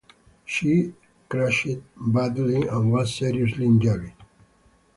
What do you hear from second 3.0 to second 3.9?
seriously